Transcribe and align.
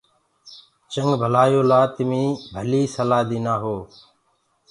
سهتي 0.93 1.13
ڪي 1.21 1.59
لآ 1.69 1.79
تمي 1.95 2.23
ڀلي 2.55 2.81
سلآه 2.95 3.23
دينآ 3.29 3.53
هو۔ 3.63 3.77